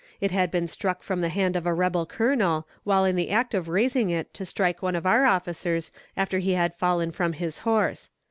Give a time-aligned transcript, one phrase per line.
[0.19, 3.53] It had been struck from the hand of a rebel colonel, while in the act
[3.53, 7.59] of raising it to strike one of our officers after he had fallen from his
[7.59, 8.09] horse.